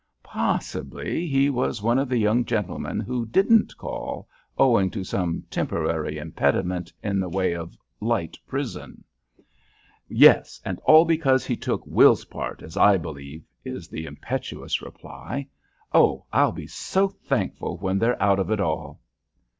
"Possibly 0.23 1.27
he 1.27 1.51
was 1.51 1.83
one 1.83 1.99
of 1.99 2.09
the 2.09 2.17
young 2.17 2.43
gentlemen 2.43 2.99
who 3.01 3.23
didn't 3.23 3.77
call, 3.77 4.27
owing 4.57 4.89
to 4.89 5.03
some 5.03 5.43
temporary 5.51 6.17
impediment 6.17 6.91
in 7.03 7.19
the 7.19 7.29
way 7.29 7.53
of 7.53 7.77
light 7.99 8.35
prison" 8.47 9.03
"Yes; 10.25 10.59
and 10.65 10.79
all 10.85 11.05
because 11.05 11.45
he 11.45 11.55
took 11.55 11.85
Will's 11.85 12.25
part, 12.25 12.63
as 12.63 12.77
I 12.77 12.97
believe," 12.97 13.43
is 13.63 13.89
the 13.89 14.05
impetuous 14.07 14.81
reply. 14.81 15.47
"Oh! 15.93 16.25
I'll 16.33 16.51
be 16.51 16.65
so 16.65 17.07
thankful 17.07 17.77
when 17.77 17.99
they're 17.99 18.19
out 18.19 18.39
of 18.39 18.49
it 18.49 18.59
all." 18.59 19.01